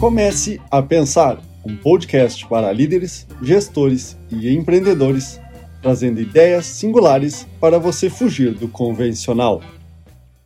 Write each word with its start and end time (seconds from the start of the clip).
Comece 0.00 0.60
a 0.70 0.82
Pensar, 0.82 1.40
um 1.64 1.76
podcast 1.76 2.46
para 2.46 2.70
líderes, 2.72 3.26
gestores 3.40 4.16
e 4.30 4.50
empreendedores, 4.50 5.40
trazendo 5.80 6.20
ideias 6.20 6.66
singulares 6.66 7.46
para 7.60 7.78
você 7.78 8.10
fugir 8.10 8.54
do 8.54 8.68
convencional. 8.68 9.62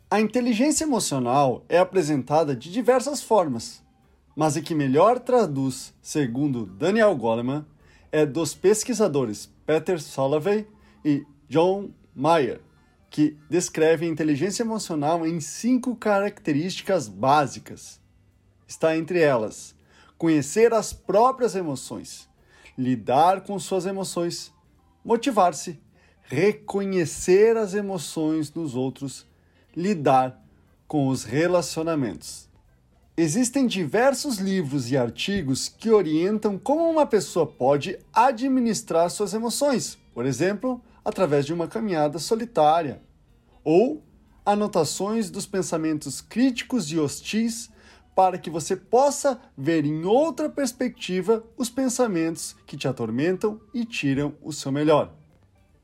A 0.09 0.21
inteligência 0.21 0.85
emocional 0.85 1.65
é 1.67 1.77
apresentada 1.77 2.55
de 2.55 2.71
diversas 2.71 3.21
formas, 3.21 3.83
mas 4.35 4.55
a 4.55 4.61
que 4.61 4.73
melhor 4.73 5.19
traduz, 5.19 5.93
segundo 6.01 6.65
Daniel 6.65 7.13
Goleman, 7.15 7.65
é 8.11 8.25
dos 8.25 8.53
pesquisadores 8.53 9.51
Peter 9.65 9.99
Salovey 9.99 10.65
e 11.03 11.25
John 11.49 11.89
Mayer, 12.15 12.61
que 13.09 13.35
descrevem 13.49 14.09
a 14.09 14.11
inteligência 14.11 14.63
emocional 14.63 15.25
em 15.25 15.39
cinco 15.41 15.95
características 15.95 17.07
básicas. 17.09 17.99
Está 18.69 18.95
entre 18.95 19.19
elas 19.19 19.73
conhecer 20.15 20.73
as 20.73 20.93
próprias 20.93 21.55
emoções, 21.55 22.29
lidar 22.77 23.41
com 23.41 23.57
suas 23.57 23.87
emoções, 23.87 24.51
motivar-se, 25.03 25.79
reconhecer 26.21 27.57
as 27.57 27.73
emoções 27.73 28.49
dos 28.51 28.75
outros, 28.75 29.25
lidar 29.75 30.39
com 30.87 31.07
os 31.07 31.23
relacionamentos. 31.23 32.47
Existem 33.17 33.65
diversos 33.65 34.37
livros 34.37 34.91
e 34.91 34.97
artigos 34.97 35.67
que 35.67 35.89
orientam 35.89 36.57
como 36.57 36.87
uma 36.87 37.07
pessoa 37.07 37.47
pode 37.47 37.97
administrar 38.13 39.09
suas 39.09 39.33
emoções, 39.33 39.97
por 40.13 40.25
exemplo, 40.25 40.79
através 41.03 41.45
de 41.45 41.53
uma 41.53 41.67
caminhada 41.67 42.19
solitária, 42.19 43.01
ou 43.63 44.03
anotações 44.45 45.31
dos 45.31 45.47
pensamentos 45.47 46.21
críticos 46.21 46.91
e 46.91 46.99
hostis 46.99 47.71
para 48.19 48.37
que 48.37 48.49
você 48.49 48.75
possa 48.75 49.39
ver 49.57 49.85
em 49.85 50.03
outra 50.03 50.49
perspectiva 50.49 51.41
os 51.55 51.69
pensamentos 51.69 52.53
que 52.65 52.75
te 52.75 52.85
atormentam 52.85 53.61
e 53.73 53.85
tiram 53.85 54.33
o 54.41 54.51
seu 54.51 54.73
melhor. 54.73 55.13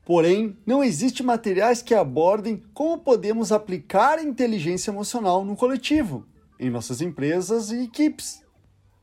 Porém, 0.04 0.54
não 0.66 0.84
existe 0.84 1.22
materiais 1.22 1.80
que 1.80 1.94
abordem 1.94 2.62
como 2.74 2.98
podemos 2.98 3.52
aplicar 3.52 4.18
a 4.18 4.22
inteligência 4.22 4.90
emocional 4.90 5.46
no 5.46 5.56
coletivo 5.56 6.26
em 6.60 6.68
nossas 6.68 7.00
empresas 7.00 7.70
e 7.70 7.84
equipes 7.84 8.42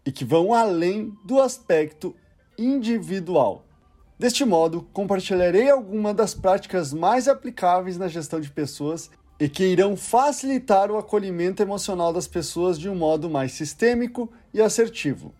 e 0.05 0.11
que 0.11 0.23
vão 0.23 0.53
além 0.53 1.11
do 1.25 1.41
aspecto 1.41 2.15
individual. 2.55 3.65
Deste 4.19 4.45
modo, 4.45 4.87
compartilharei 4.93 5.71
algumas 5.71 6.15
das 6.15 6.35
práticas 6.35 6.93
mais 6.93 7.27
aplicáveis 7.27 7.97
na 7.97 8.07
gestão 8.07 8.39
de 8.39 8.51
pessoas 8.51 9.09
e 9.39 9.49
que 9.49 9.65
irão 9.65 9.97
facilitar 9.97 10.91
o 10.91 10.97
acolhimento 10.97 11.61
emocional 11.61 12.13
das 12.13 12.27
pessoas 12.27 12.79
de 12.79 12.89
um 12.89 12.95
modo 12.95 13.29
mais 13.29 13.51
sistêmico 13.51 14.31
e 14.53 14.61
assertivo. 14.61 15.33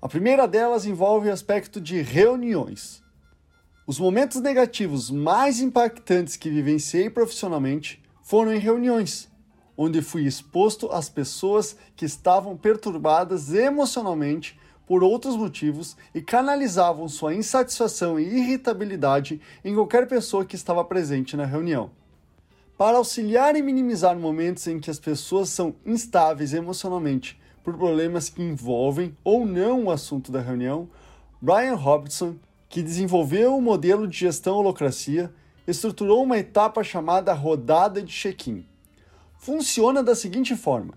A 0.00 0.08
primeira 0.08 0.46
delas 0.46 0.86
envolve 0.86 1.28
o 1.28 1.32
aspecto 1.32 1.80
de 1.80 2.00
reuniões. 2.00 3.02
Os 3.86 3.98
momentos 3.98 4.40
negativos 4.40 5.10
mais 5.10 5.60
impactantes 5.60 6.36
que 6.36 6.50
vivenciei 6.50 7.10
profissionalmente 7.10 8.00
foram 8.22 8.52
em 8.52 8.58
reuniões, 8.58 9.28
onde 9.76 10.02
fui 10.02 10.26
exposto 10.26 10.92
às 10.92 11.08
pessoas 11.08 11.76
que 11.96 12.04
estavam 12.04 12.56
perturbadas 12.56 13.52
emocionalmente 13.54 14.58
por 14.86 15.02
outros 15.02 15.36
motivos 15.36 15.96
e 16.14 16.22
canalizavam 16.22 17.08
sua 17.08 17.34
insatisfação 17.34 18.20
e 18.20 18.24
irritabilidade 18.24 19.40
em 19.64 19.74
qualquer 19.74 20.06
pessoa 20.06 20.44
que 20.44 20.56
estava 20.56 20.84
presente 20.84 21.36
na 21.36 21.44
reunião. 21.44 21.97
Para 22.78 22.96
auxiliar 22.96 23.56
e 23.56 23.60
minimizar 23.60 24.16
momentos 24.16 24.64
em 24.68 24.78
que 24.78 24.88
as 24.88 25.00
pessoas 25.00 25.48
são 25.48 25.74
instáveis 25.84 26.54
emocionalmente 26.54 27.36
por 27.64 27.76
problemas 27.76 28.28
que 28.28 28.40
envolvem 28.40 29.16
ou 29.24 29.44
não 29.44 29.86
o 29.86 29.90
assunto 29.90 30.30
da 30.30 30.40
reunião, 30.40 30.88
Brian 31.42 31.74
Robertson, 31.74 32.36
que 32.68 32.80
desenvolveu 32.80 33.56
o 33.56 33.60
modelo 33.60 34.06
de 34.06 34.16
gestão 34.16 34.54
holocracia, 34.54 35.34
estruturou 35.66 36.22
uma 36.22 36.38
etapa 36.38 36.84
chamada 36.84 37.32
rodada 37.32 38.00
de 38.00 38.12
check-in. 38.12 38.64
Funciona 39.36 40.00
da 40.00 40.14
seguinte 40.14 40.54
forma: 40.54 40.94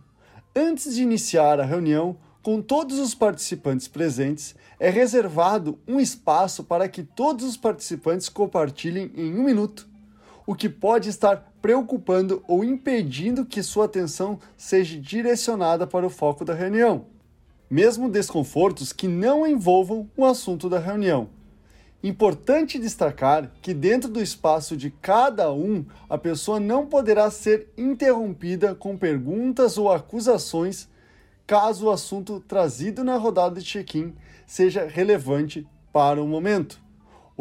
antes 0.55 0.93
de 0.93 1.01
iniciar 1.01 1.59
a 1.59 1.65
reunião, 1.65 2.15
com 2.43 2.61
todos 2.61 2.99
os 2.99 3.15
participantes 3.15 3.87
presentes, 3.87 4.53
é 4.79 4.91
reservado 4.91 5.79
um 5.87 5.99
espaço 5.99 6.63
para 6.63 6.87
que 6.87 7.01
todos 7.01 7.43
os 7.43 7.57
participantes 7.57 8.29
compartilhem 8.29 9.11
em 9.15 9.33
um 9.33 9.43
minuto, 9.43 9.89
o 10.51 10.55
que 10.55 10.67
pode 10.67 11.07
estar 11.07 11.49
preocupando 11.61 12.43
ou 12.45 12.61
impedindo 12.61 13.45
que 13.45 13.63
sua 13.63 13.85
atenção 13.85 14.37
seja 14.57 14.99
direcionada 14.99 15.87
para 15.87 16.05
o 16.05 16.09
foco 16.09 16.43
da 16.43 16.53
reunião, 16.53 17.05
mesmo 17.69 18.09
desconfortos 18.09 18.91
que 18.91 19.07
não 19.07 19.47
envolvam 19.47 20.09
o 20.17 20.25
assunto 20.25 20.67
da 20.67 20.77
reunião. 20.77 21.29
Importante 22.03 22.77
destacar 22.77 23.49
que, 23.61 23.73
dentro 23.73 24.09
do 24.09 24.21
espaço 24.21 24.75
de 24.75 24.91
cada 24.91 25.53
um, 25.53 25.85
a 26.09 26.17
pessoa 26.17 26.59
não 26.59 26.85
poderá 26.85 27.31
ser 27.31 27.69
interrompida 27.77 28.75
com 28.75 28.97
perguntas 28.97 29.77
ou 29.77 29.89
acusações 29.89 30.89
caso 31.47 31.85
o 31.85 31.91
assunto 31.91 32.41
trazido 32.45 33.05
na 33.05 33.15
rodada 33.15 33.61
de 33.61 33.65
check-in 33.65 34.13
seja 34.45 34.85
relevante 34.85 35.65
para 35.93 36.21
o 36.21 36.27
momento. 36.27 36.90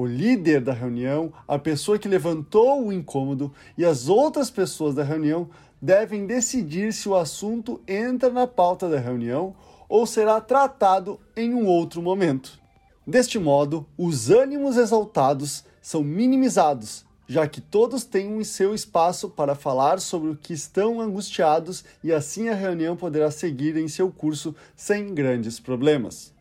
O 0.00 0.06
líder 0.06 0.62
da 0.62 0.72
reunião, 0.72 1.30
a 1.46 1.58
pessoa 1.58 1.98
que 1.98 2.08
levantou 2.08 2.86
o 2.86 2.90
incômodo 2.90 3.52
e 3.76 3.84
as 3.84 4.08
outras 4.08 4.48
pessoas 4.50 4.94
da 4.94 5.04
reunião 5.04 5.50
devem 5.78 6.24
decidir 6.24 6.90
se 6.94 7.06
o 7.06 7.14
assunto 7.14 7.82
entra 7.86 8.30
na 8.30 8.46
pauta 8.46 8.88
da 8.88 8.98
reunião 8.98 9.54
ou 9.90 10.06
será 10.06 10.40
tratado 10.40 11.20
em 11.36 11.52
um 11.52 11.66
outro 11.66 12.00
momento. 12.00 12.58
Deste 13.06 13.38
modo, 13.38 13.86
os 13.98 14.30
ânimos 14.30 14.78
exaltados 14.78 15.66
são 15.82 16.02
minimizados, 16.02 17.04
já 17.28 17.46
que 17.46 17.60
todos 17.60 18.02
têm 18.02 18.32
um 18.32 18.42
seu 18.42 18.74
espaço 18.74 19.28
para 19.28 19.54
falar 19.54 20.00
sobre 20.00 20.30
o 20.30 20.36
que 20.36 20.54
estão 20.54 20.98
angustiados 20.98 21.84
e 22.02 22.10
assim 22.10 22.48
a 22.48 22.54
reunião 22.54 22.96
poderá 22.96 23.30
seguir 23.30 23.76
em 23.76 23.86
seu 23.86 24.10
curso 24.10 24.56
sem 24.74 25.12
grandes 25.12 25.60
problemas. 25.60 26.32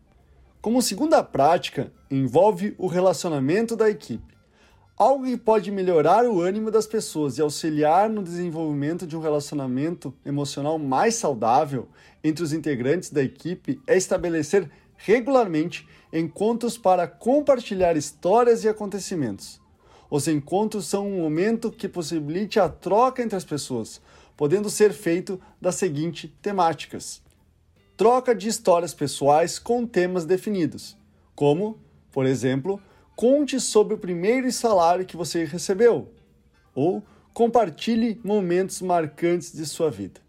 Como 0.62 0.82
segunda 0.82 1.24
prática, 1.24 1.90
envolve 2.12 2.76
o 2.78 2.86
relacionamento 2.86 3.78
da 3.78 3.90
equipe. 3.90 4.38
Algo 4.98 5.24
que 5.24 5.38
pode 5.38 5.72
melhorar 5.72 6.26
o 6.26 6.42
ânimo 6.42 6.70
das 6.70 6.86
pessoas 6.86 7.38
e 7.38 7.42
auxiliar 7.42 8.10
no 8.10 8.22
desenvolvimento 8.22 9.08
de 9.08 9.16
um 9.16 9.22
relacionamento 9.22 10.14
emocional 10.26 10.78
mais 10.78 11.16
saudável 11.16 11.88
entre 12.22 12.44
os 12.44 12.52
integrantes 12.52 13.10
da 13.10 13.24
equipe 13.24 13.82
é 13.88 13.96
estabelecer 13.96 14.70
regularmente 14.98 15.88
encontros 16.12 16.78
para 16.78 17.08
compartilhar 17.08 17.96
histórias 17.96 18.66
e 18.66 18.68
acontecimentos. 18.68 19.62
Os 20.12 20.28
encontros 20.28 20.88
são 20.88 21.08
um 21.08 21.22
momento 21.22 21.72
que 21.72 21.88
possibilite 21.88 22.60
a 22.60 22.68
troca 22.68 23.24
entre 23.24 23.38
as 23.38 23.46
pessoas, 23.46 24.02
podendo 24.36 24.70
ser 24.70 24.92
feito 24.92 25.40
das 25.62 25.76
seguintes 25.76 26.30
temáticas: 26.42 27.22
troca 28.00 28.34
de 28.34 28.48
histórias 28.48 28.94
pessoais 28.94 29.60
com 29.60 29.86
temas 29.86 30.24
definidos, 30.24 30.98
como, 31.36 31.78
por 32.10 32.26
exemplo, 32.26 32.82
conte 33.14 33.60
sobre 33.60 33.94
o 33.94 33.98
primeiro 33.98 34.50
salário 34.54 35.06
que 35.06 35.18
você 35.18 35.44
recebeu, 35.44 36.08
ou 36.74 37.04
compartilhe 37.34 38.18
momentos 38.24 38.82
marcantes 38.82 39.52
de 39.52 39.66
sua 39.66 39.92
vida. 39.92 40.22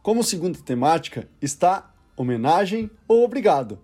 Como 0.00 0.22
segunda 0.22 0.60
temática 0.60 1.28
está 1.40 1.92
homenagem 2.16 2.88
ou 3.08 3.24
obrigado 3.24 3.80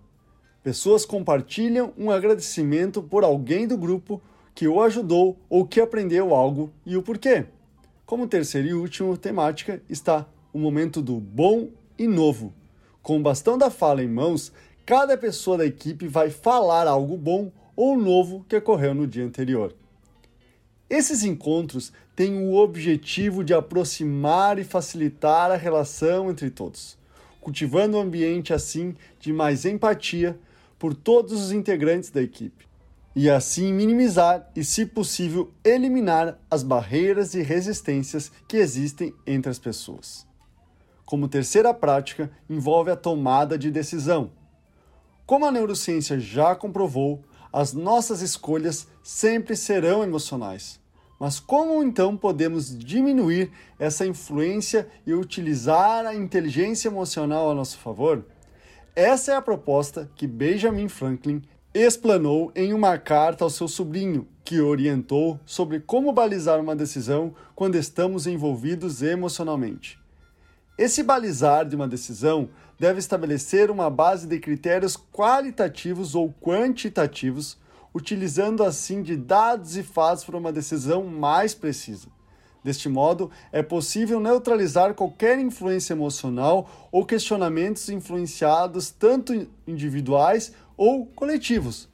Pessoas 0.61 1.05
compartilham 1.05 1.93
um 1.97 2.11
agradecimento 2.11 3.01
por 3.01 3.23
alguém 3.23 3.65
do 3.67 3.77
grupo 3.77 4.21
que 4.53 4.67
o 4.67 4.81
ajudou 4.81 5.37
ou 5.49 5.65
que 5.65 5.79
aprendeu 5.79 6.35
algo 6.35 6.71
e 6.85 6.97
o 6.97 7.01
porquê. 7.01 7.45
Como 8.05 8.27
terceira 8.27 8.67
e 8.67 8.73
última 8.73 9.15
temática 9.15 9.81
está 9.89 10.27
o 10.53 10.59
momento 10.59 11.01
do 11.01 11.19
bom 11.19 11.69
e 11.97 12.07
novo. 12.07 12.53
Com 13.09 13.17
o 13.17 13.23
bastão 13.23 13.57
da 13.57 13.71
fala 13.71 14.03
em 14.03 14.07
mãos, 14.07 14.53
cada 14.85 15.17
pessoa 15.17 15.57
da 15.57 15.65
equipe 15.65 16.07
vai 16.07 16.29
falar 16.29 16.85
algo 16.85 17.17
bom 17.17 17.51
ou 17.75 17.97
novo 17.97 18.45
que 18.47 18.55
ocorreu 18.55 18.93
no 18.93 19.07
dia 19.07 19.25
anterior. 19.25 19.73
Esses 20.87 21.23
encontros 21.23 21.91
têm 22.15 22.37
o 22.37 22.53
objetivo 22.53 23.43
de 23.43 23.51
aproximar 23.51 24.59
e 24.59 24.63
facilitar 24.63 25.49
a 25.49 25.55
relação 25.55 26.29
entre 26.29 26.51
todos, 26.51 26.99
cultivando 27.41 27.97
um 27.97 28.01
ambiente 28.01 28.53
assim 28.53 28.95
de 29.19 29.33
mais 29.33 29.65
empatia 29.65 30.37
por 30.77 30.93
todos 30.93 31.33
os 31.45 31.51
integrantes 31.51 32.11
da 32.11 32.21
equipe, 32.21 32.67
e 33.15 33.27
assim 33.27 33.73
minimizar 33.73 34.51
e, 34.55 34.63
se 34.63 34.85
possível, 34.85 35.51
eliminar 35.63 36.39
as 36.47 36.61
barreiras 36.61 37.33
e 37.33 37.41
resistências 37.41 38.31
que 38.47 38.57
existem 38.57 39.11
entre 39.25 39.49
as 39.49 39.57
pessoas. 39.57 40.28
Como 41.09 41.27
terceira 41.27 41.73
prática, 41.73 42.29
envolve 42.47 42.91
a 42.91 42.95
tomada 42.95 43.57
de 43.57 43.71
decisão. 43.71 44.29
Como 45.25 45.43
a 45.43 45.51
neurociência 45.51 46.19
já 46.19 46.55
comprovou, 46.55 47.23
as 47.51 47.73
nossas 47.73 48.21
escolhas 48.21 48.87
sempre 49.01 49.55
serão 49.55 50.03
emocionais. 50.03 50.79
Mas 51.19 51.39
como 51.39 51.81
então 51.81 52.15
podemos 52.15 52.77
diminuir 52.77 53.51
essa 53.79 54.05
influência 54.05 54.87
e 55.03 55.11
utilizar 55.11 56.05
a 56.05 56.13
inteligência 56.13 56.89
emocional 56.89 57.49
a 57.49 57.55
nosso 57.55 57.79
favor? 57.79 58.23
Essa 58.95 59.31
é 59.31 59.35
a 59.35 59.41
proposta 59.41 60.11
que 60.15 60.27
Benjamin 60.27 60.89
Franklin 60.89 61.41
explanou 61.73 62.51
em 62.55 62.71
uma 62.71 62.99
carta 62.99 63.43
ao 63.43 63.49
seu 63.49 63.67
sobrinho, 63.67 64.27
que 64.45 64.61
orientou 64.61 65.39
sobre 65.43 65.79
como 65.79 66.13
balizar 66.13 66.59
uma 66.59 66.75
decisão 66.75 67.33
quando 67.55 67.73
estamos 67.73 68.27
envolvidos 68.27 69.01
emocionalmente. 69.01 69.98
Esse 70.79 71.03
balizar 71.03 71.65
de 71.65 71.75
uma 71.75 71.89
decisão 71.89 72.47
deve 72.79 72.99
estabelecer 72.99 73.69
uma 73.69 73.89
base 73.89 74.25
de 74.25 74.39
critérios 74.39 74.95
qualitativos 74.95 76.15
ou 76.15 76.33
quantitativos, 76.41 77.57
utilizando 77.93 78.63
assim 78.63 79.03
de 79.03 79.17
dados 79.17 79.75
e 79.75 79.83
fatos 79.83 80.23
para 80.23 80.37
uma 80.37 80.53
decisão 80.53 81.03
mais 81.03 81.53
precisa. 81.53 82.07
Deste 82.63 82.87
modo, 82.87 83.29
é 83.51 83.61
possível 83.61 84.21
neutralizar 84.21 84.93
qualquer 84.93 85.37
influência 85.37 85.91
emocional 85.91 86.69
ou 86.93 87.05
questionamentos 87.05 87.89
influenciados 87.89 88.89
tanto 88.89 89.49
individuais 89.67 90.53
ou 90.77 91.05
coletivos. 91.07 91.89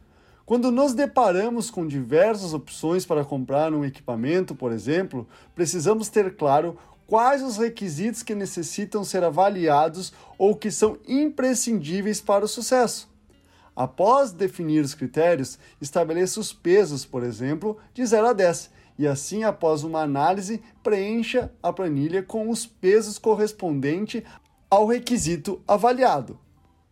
Quando 0.46 0.70
nos 0.70 0.94
deparamos 0.94 1.72
com 1.72 1.88
diversas 1.88 2.54
opções 2.54 3.04
para 3.04 3.26
comprar 3.26 3.74
um 3.74 3.84
equipamento, 3.84 4.54
por 4.54 4.72
exemplo, 4.72 5.28
precisamos 5.56 6.08
ter 6.08 6.36
claro 6.36 6.78
quais 7.08 7.42
os 7.44 7.58
requisitos 7.58 8.24
que 8.24 8.36
necessitam 8.36 9.04
ser 9.04 9.24
avaliados 9.24 10.14
ou 10.38 10.56
que 10.56 10.72
são 10.72 10.98
imprescindíveis 11.08 12.22
para 12.22 12.46
o 12.46 12.48
sucesso. 12.48 13.10
Após 13.76 14.32
definir 14.32 14.84
os 14.84 14.94
critérios, 14.94 15.60
estabeleça 15.82 16.40
os 16.40 16.54
pesos, 16.54 17.06
por 17.06 17.24
exemplo, 17.24 17.78
de 17.94 18.06
0 18.06 18.28
a 18.28 18.34
10 18.34 18.70
e 18.98 19.06
assim, 19.06 19.44
após 19.44 19.84
uma 19.84 20.02
análise, 20.02 20.62
preencha 20.82 21.52
a 21.62 21.74
planilha 21.74 22.24
com 22.24 22.50
os 22.50 22.66
pesos 22.66 23.18
correspondentes 23.18 24.24
ao 24.70 24.88
requisito 24.88 25.62
avaliado. 25.68 26.40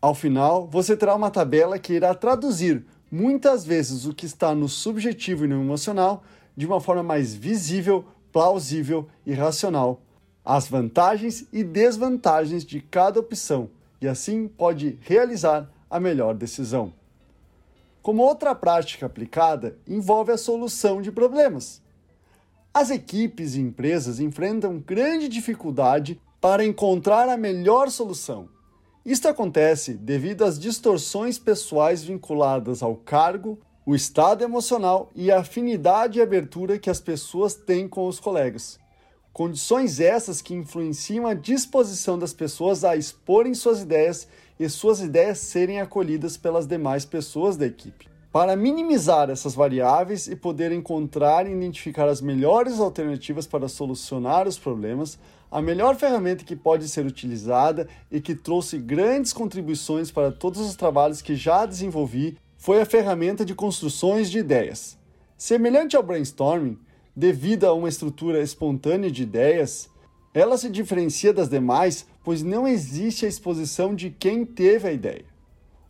Ao 0.01 0.13
final, 0.13 0.68
você 0.68 0.98
terá 0.98 1.16
uma 1.16 1.31
tabela 1.31 1.80
que 1.80 1.94
irá 1.94 2.13
traduzir 2.13 2.86
muitas 3.09 3.63
vezes 3.63 4.06
o 4.06 4.13
que 4.13 4.25
está 4.25 4.54
no 4.54 4.68
subjetivo 4.68 5.45
e 5.45 5.48
no 5.48 5.62
emocional 5.62 6.24
de 6.57 6.66
uma 6.66 6.81
forma 6.81 7.04
mais 7.04 7.33
visível, 7.33 8.06
plausível 8.33 9.07
e 9.25 9.33
racional, 9.33 10.01
as 10.44 10.68
vantagens 10.68 11.45
e 11.53 11.63
desvantagens 11.63 12.65
de 12.65 12.81
cada 12.81 13.19
opção, 13.19 13.69
e 14.01 14.07
assim 14.07 14.47
pode 14.47 14.97
realizar 15.01 15.71
a 15.89 16.00
melhor 16.00 16.33
decisão. 16.33 16.91
Como 18.01 18.24
outra 18.24 18.53
prática 18.53 19.06
aplicada, 19.06 19.77
envolve 19.88 20.31
a 20.31 20.38
solução 20.38 21.01
de 21.01 21.12
problemas. 21.12 21.81
As 22.74 22.89
equipes 22.89 23.56
e 23.56 23.62
empresas 23.62 24.19
enfrentam 24.19 24.80
grande 24.80 25.30
dificuldade 25.30 26.19
para 26.41 26.65
encontrar 26.65 27.30
a 27.30 27.38
melhor 27.38 27.89
solução. 27.89 28.50
Isto 29.06 29.27
acontece 29.27 29.94
devido 29.94 30.44
às 30.44 30.59
distorções 30.59 31.38
pessoais 31.38 32.03
vinculadas 32.03 32.81
ao 32.81 32.95
cargo, 32.95 33.59
o 33.85 33.94
estado 33.94 34.44
emocional 34.44 35.12
e 35.13 35.30
a 35.30 35.39
afinidade 35.39 36.18
e 36.18 36.21
abertura 36.21 36.80
que 36.80 36.89
as 36.89 37.01
pessoas 37.01 37.53
têm 37.53 37.88
com 37.88 38.07
os 38.07 38.19
colegas. 38.19 38.80
Condições 39.33 40.00
essas 40.00 40.41
que 40.41 40.53
influenciam 40.53 41.27
a 41.27 41.33
disposição 41.33 42.18
das 42.18 42.31
pessoas 42.31 42.85
a 42.85 42.95
exporem 42.95 43.53
suas 43.53 43.81
ideias 43.81 44.27
e 44.59 44.69
suas 44.69 45.01
ideias 45.01 45.39
serem 45.39 45.81
acolhidas 45.81 46.38
pelas 46.38 46.65
demais 46.65 47.03
pessoas 47.03 47.57
da 47.57 47.65
equipe. 47.65 48.07
Para 48.31 48.56
minimizar 48.56 49.30
essas 49.30 49.53
variáveis 49.53 50.27
e 50.27 50.35
poder 50.35 50.71
encontrar 50.71 51.45
e 51.45 51.51
identificar 51.51 52.07
as 52.07 52.21
melhores 52.21 52.80
alternativas 52.80 53.45
para 53.45 53.68
solucionar 53.68 54.47
os 54.47 54.57
problemas, 54.57 55.19
a 55.51 55.62
melhor 55.62 55.95
ferramenta 55.95 56.44
que 56.44 56.56
pode 56.56 56.88
ser 56.88 57.06
utilizada 57.06 57.88
e 58.12 58.21
que 58.21 58.33
trouxe 58.33 58.77
grandes 58.77 59.33
contribuições 59.33 60.09
para 60.09 60.31
todos 60.31 60.62
os 60.62 60.75
trabalhos 60.75 61.21
que 61.21 61.35
já 61.35 61.65
desenvolvi 61.65 62.38
foi 62.63 62.81
a 62.81 62.86
ferramenta 62.86 63.44
de 63.44 63.54
construções 63.54 64.31
de 64.31 64.39
ideias. 64.39 64.98
Semelhante 65.38 65.98
ao 65.98 66.01
brainstorming, 66.01 66.80
devido 67.13 67.65
a 67.65 67.74
uma 67.74 67.89
estrutura 67.89 68.42
espontânea 68.42 69.12
de 69.12 69.24
ideias, 69.24 69.89
ela 70.33 70.57
se 70.57 70.69
diferencia 70.69 71.33
das 71.33 71.50
demais 71.50 72.07
pois 72.24 72.42
não 72.42 72.65
existe 72.65 73.25
a 73.25 73.27
exposição 73.27 73.94
de 73.94 74.10
quem 74.10 74.45
teve 74.45 74.88
a 74.88 74.94
ideia. 74.94 75.25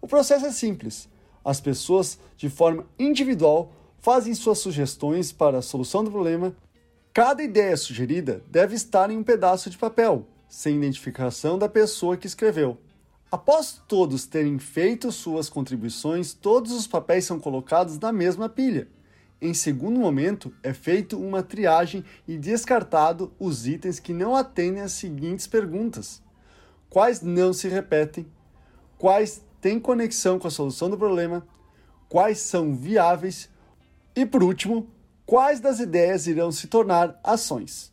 O 0.01 0.07
processo 0.07 0.47
é 0.47 0.51
simples 0.51 1.07
as 1.45 1.61
pessoas, 1.61 2.17
de 2.35 2.49
forma 2.49 2.87
individual, 2.97 3.71
fazem 3.99 4.33
suas 4.33 4.57
sugestões 4.57 5.31
para 5.31 5.59
a 5.59 5.61
solução 5.61 6.03
do 6.03 6.09
problema. 6.09 6.55
Cada 7.13 7.43
ideia 7.43 7.77
sugerida 7.77 8.41
deve 8.49 8.73
estar 8.75 9.11
em 9.11 9.17
um 9.17 9.23
pedaço 9.23 9.69
de 9.69 9.77
papel, 9.77 10.25
sem 10.49 10.77
identificação 10.77 11.55
da 11.55 11.69
pessoa 11.69 12.17
que 12.17 12.25
escreveu. 12.25 12.79
Após 13.33 13.81
todos 13.87 14.27
terem 14.27 14.59
feito 14.59 15.11
suas 15.11 15.49
contribuições, 15.49 16.35
todos 16.35 16.71
os 16.71 16.85
papéis 16.85 17.25
são 17.25 17.39
colocados 17.39 17.97
na 17.97 18.13
mesma 18.13 18.47
pilha. 18.47 18.87
Em 19.41 19.55
segundo 19.55 19.99
momento, 19.99 20.53
é 20.61 20.71
feita 20.71 21.17
uma 21.17 21.41
triagem 21.41 22.05
e 22.27 22.37
descartado 22.37 23.33
os 23.39 23.65
itens 23.65 23.99
que 23.99 24.13
não 24.13 24.35
atendem 24.35 24.83
às 24.83 24.91
seguintes 24.91 25.47
perguntas: 25.47 26.21
quais 26.91 27.23
não 27.23 27.53
se 27.53 27.67
repetem, 27.67 28.27
quais 28.99 29.43
têm 29.59 29.79
conexão 29.79 30.37
com 30.37 30.47
a 30.47 30.51
solução 30.51 30.87
do 30.87 30.95
problema, 30.95 31.43
quais 32.07 32.37
são 32.37 32.75
viáveis 32.75 33.49
e, 34.15 34.27
por 34.27 34.43
último, 34.43 34.87
quais 35.25 35.59
das 35.59 35.79
ideias 35.79 36.27
irão 36.27 36.51
se 36.51 36.67
tornar 36.67 37.19
ações. 37.23 37.92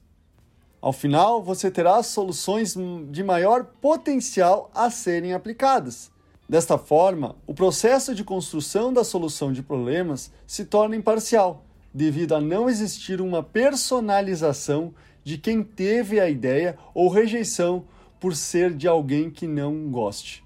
Ao 0.80 0.94
final, 0.94 1.42
você 1.42 1.70
terá 1.70 2.02
soluções 2.02 2.74
de 3.10 3.22
maior 3.22 3.64
potencial 3.82 4.70
a 4.74 4.90
serem 4.90 5.34
aplicadas. 5.34 6.10
Desta 6.48 6.78
forma, 6.78 7.36
o 7.46 7.52
processo 7.52 8.14
de 8.14 8.24
construção 8.24 8.92
da 8.92 9.04
solução 9.04 9.52
de 9.52 9.62
problemas 9.62 10.32
se 10.46 10.64
torna 10.64 10.96
imparcial, 10.96 11.64
devido 11.92 12.34
a 12.34 12.40
não 12.40 12.68
existir 12.68 13.20
uma 13.20 13.42
personalização 13.42 14.94
de 15.22 15.36
quem 15.36 15.62
teve 15.62 16.18
a 16.18 16.30
ideia 16.30 16.78
ou 16.94 17.08
rejeição 17.10 17.84
por 18.18 18.34
ser 18.34 18.74
de 18.74 18.88
alguém 18.88 19.30
que 19.30 19.46
não 19.46 19.90
goste. 19.90 20.42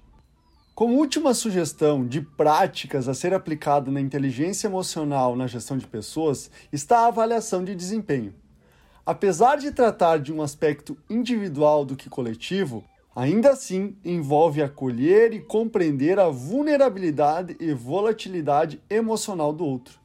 Como 0.75 0.97
última 0.97 1.33
sugestão 1.33 2.05
de 2.05 2.19
práticas 2.19 3.07
a 3.07 3.13
ser 3.13 3.33
aplicada 3.33 3.89
na 3.89 4.01
inteligência 4.01 4.67
emocional 4.67 5.33
na 5.33 5.47
gestão 5.47 5.77
de 5.77 5.87
pessoas 5.87 6.51
está 6.73 6.99
a 6.99 7.07
avaliação 7.07 7.63
de 7.63 7.73
desempenho. 7.73 8.33
Apesar 9.05 9.57
de 9.57 9.71
tratar 9.71 10.17
de 10.17 10.33
um 10.33 10.41
aspecto 10.41 10.97
individual 11.07 11.85
do 11.85 11.95
que 11.95 12.09
coletivo, 12.09 12.83
ainda 13.15 13.51
assim 13.51 13.95
envolve 14.03 14.63
acolher 14.63 15.31
e 15.31 15.39
compreender 15.39 16.19
a 16.19 16.29
vulnerabilidade 16.29 17.55
e 17.59 17.71
volatilidade 17.71 18.81
emocional 18.89 19.53
do 19.53 19.63
outro. 19.63 19.99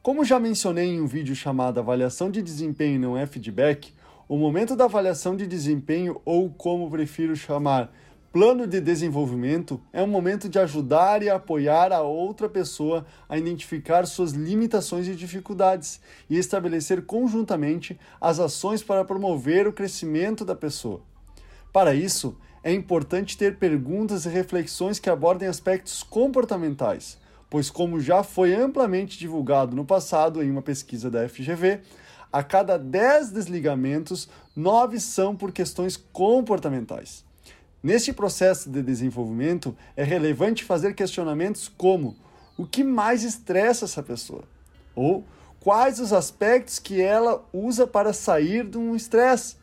Como 0.00 0.24
já 0.24 0.38
mencionei 0.38 0.86
em 0.86 1.00
um 1.00 1.06
vídeo 1.08 1.34
chamado 1.34 1.80
Avaliação 1.80 2.30
de 2.30 2.40
Desempenho 2.40 3.00
não 3.00 3.18
é 3.18 3.26
feedback, 3.26 3.92
o 4.28 4.36
momento 4.36 4.76
da 4.76 4.84
avaliação 4.84 5.34
de 5.34 5.44
desempenho, 5.44 6.20
ou 6.24 6.48
como 6.48 6.88
prefiro 6.88 7.34
chamar, 7.34 7.90
Plano 8.30 8.66
de 8.66 8.78
desenvolvimento 8.78 9.80
é 9.90 10.02
um 10.02 10.06
momento 10.06 10.50
de 10.50 10.58
ajudar 10.58 11.22
e 11.22 11.30
apoiar 11.30 11.94
a 11.94 12.02
outra 12.02 12.46
pessoa 12.46 13.06
a 13.26 13.38
identificar 13.38 14.06
suas 14.06 14.32
limitações 14.32 15.08
e 15.08 15.14
dificuldades 15.14 15.98
e 16.28 16.36
estabelecer 16.36 17.06
conjuntamente 17.06 17.98
as 18.20 18.38
ações 18.38 18.82
para 18.82 19.02
promover 19.02 19.66
o 19.66 19.72
crescimento 19.72 20.44
da 20.44 20.54
pessoa. 20.54 21.00
Para 21.72 21.94
isso, 21.94 22.36
é 22.62 22.70
importante 22.70 23.34
ter 23.34 23.56
perguntas 23.56 24.26
e 24.26 24.28
reflexões 24.28 24.98
que 24.98 25.08
abordem 25.08 25.48
aspectos 25.48 26.02
comportamentais, 26.02 27.16
pois, 27.48 27.70
como 27.70 27.98
já 27.98 28.22
foi 28.22 28.54
amplamente 28.54 29.18
divulgado 29.18 29.74
no 29.74 29.86
passado 29.86 30.42
em 30.42 30.50
uma 30.50 30.60
pesquisa 30.60 31.10
da 31.10 31.26
FGV, 31.26 31.80
a 32.30 32.42
cada 32.42 32.76
10 32.76 33.30
desligamentos, 33.30 34.28
9 34.54 35.00
são 35.00 35.34
por 35.34 35.50
questões 35.50 35.96
comportamentais. 35.96 37.26
Neste 37.82 38.12
processo 38.12 38.68
de 38.70 38.82
desenvolvimento, 38.82 39.76
é 39.96 40.02
relevante 40.02 40.64
fazer 40.64 40.94
questionamentos 40.94 41.68
como: 41.68 42.16
o 42.56 42.66
que 42.66 42.82
mais 42.82 43.22
estressa 43.22 43.84
essa 43.84 44.02
pessoa? 44.02 44.42
Ou 44.94 45.24
quais 45.60 46.00
os 46.00 46.12
aspectos 46.12 46.78
que 46.78 47.00
ela 47.00 47.44
usa 47.52 47.86
para 47.86 48.12
sair 48.12 48.64
de 48.64 48.76
um 48.76 48.96
estresse? 48.96 49.56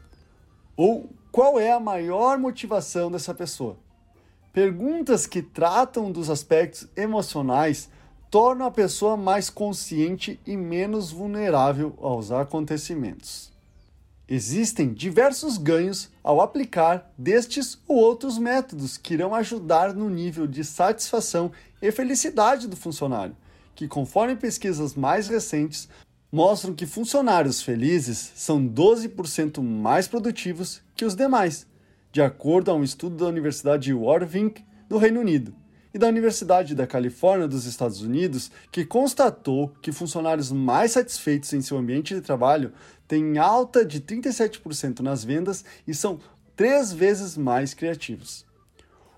Ou 0.78 1.10
qual 1.32 1.60
é 1.60 1.72
a 1.72 1.80
maior 1.80 2.38
motivação 2.38 3.12
dessa 3.12 3.34
pessoa? 3.34 3.78
Perguntas 4.54 5.28
que 5.28 5.42
tratam 5.42 6.10
dos 6.10 6.30
aspectos 6.30 6.88
emocionais 6.96 7.90
tornam 8.32 8.66
a 8.66 8.72
pessoa 8.72 9.18
mais 9.18 9.50
consciente 9.50 10.40
e 10.46 10.56
menos 10.56 11.12
vulnerável 11.12 11.94
aos 12.02 12.32
acontecimentos. 12.32 13.55
Existem 14.28 14.92
diversos 14.92 15.58
ganhos 15.60 16.10
ao 16.24 16.42
aplicar 16.42 17.12
destes 17.16 17.78
ou 17.88 17.98
outros 17.98 18.40
métodos 18.40 18.98
que 18.98 19.14
irão 19.14 19.36
ajudar 19.36 19.94
no 19.94 20.10
nível 20.10 20.48
de 20.48 20.64
satisfação 20.64 21.52
e 21.80 21.92
felicidade 21.92 22.68
do 22.68 22.76
funcionário, 22.76 23.38
que, 23.76 23.88
conforme 23.88 24.36
pesquisas 24.36 24.96
mais 24.96 25.28
recentes, 25.28 25.88
mostram 26.32 26.74
que 26.74 26.88
funcionários 26.88 27.62
felizes 27.62 28.32
são 28.36 28.68
12% 28.68 29.62
mais 29.62 30.08
produtivos 30.08 30.82
que 30.96 31.06
os 31.06 31.16
demais, 31.16 31.68
de 32.12 32.22
acordo 32.22 32.72
a 32.72 32.74
um 32.74 32.84
estudo 32.84 33.18
da 33.18 33.28
Universidade 33.28 33.84
de 33.84 33.94
Warwick 33.94 34.64
do 34.90 34.98
Reino 34.98 35.20
Unido, 35.20 35.54
e 35.96 35.98
da 35.98 36.10
Universidade 36.10 36.76
da 36.76 36.86
Califórnia 36.86 37.48
dos 37.48 37.64
Estados 37.66 38.02
Unidos, 38.02 38.52
que 38.70 38.84
constatou 38.84 39.72
que 39.82 39.94
funcionários 39.94 40.52
mais 40.52 40.92
satisfeitos 40.92 41.54
em 41.54 41.62
seu 41.62 41.78
ambiente 41.78 42.14
de 42.14 42.20
trabalho 42.20 42.74
têm 43.08 43.38
alta 43.38 43.86
de 43.86 44.02
37% 44.02 45.00
nas 45.00 45.24
vendas 45.24 45.64
e 45.88 45.94
são 45.94 46.20
três 46.54 46.92
vezes 46.92 47.38
mais 47.38 47.74
criativos. 47.74 48.46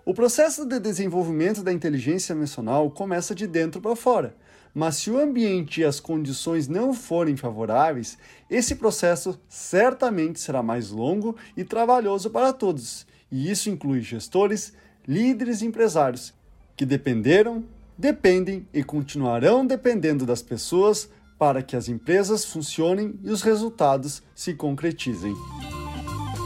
O 0.05 0.13
processo 0.13 0.67
de 0.67 0.79
desenvolvimento 0.79 1.63
da 1.63 1.73
inteligência 1.73 2.33
emocional 2.33 2.91
começa 2.91 3.33
de 3.33 3.47
dentro 3.47 3.81
para 3.81 3.95
fora, 3.95 4.35
mas 4.71 4.97
se 4.97 5.09
o 5.09 5.19
ambiente 5.19 5.81
e 5.81 5.83
as 5.83 5.99
condições 5.99 6.67
não 6.67 6.93
forem 6.93 7.35
favoráveis, 7.35 8.19
esse 8.47 8.75
processo 8.75 9.39
certamente 9.49 10.39
será 10.39 10.61
mais 10.61 10.91
longo 10.91 11.35
e 11.57 11.63
trabalhoso 11.63 12.29
para 12.29 12.53
todos, 12.53 13.07
e 13.31 13.49
isso 13.49 13.67
inclui 13.67 14.01
gestores, 14.01 14.73
líderes 15.07 15.63
e 15.63 15.65
empresários 15.65 16.37
que 16.77 16.85
dependeram, 16.85 17.63
dependem 17.97 18.67
e 18.71 18.83
continuarão 18.83 19.65
dependendo 19.65 20.25
das 20.25 20.43
pessoas 20.43 21.09
para 21.39 21.63
que 21.63 21.75
as 21.75 21.89
empresas 21.89 22.45
funcionem 22.45 23.15
e 23.23 23.31
os 23.31 23.41
resultados 23.41 24.21
se 24.35 24.53
concretizem. 24.53 25.33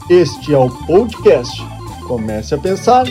Este 0.10 0.54
é 0.54 0.58
o 0.58 0.70
podcast. 0.86 1.62
Comece 2.08 2.56
a 2.56 2.58
pensar, 2.58 3.06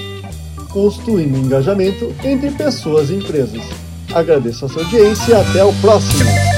construindo 0.72 1.36
engajamento 1.36 2.14
entre 2.24 2.50
pessoas 2.50 3.10
e 3.10 3.14
empresas. 3.14 3.62
Agradeço 4.14 4.64
a 4.64 4.68
sua 4.68 4.82
audiência 4.82 5.32
e 5.32 5.34
até 5.34 5.64
o 5.64 5.72
próximo. 5.80 6.49